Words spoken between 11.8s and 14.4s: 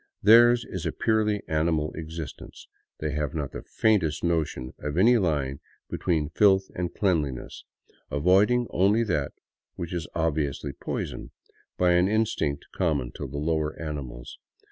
an instinct common to the lower animals.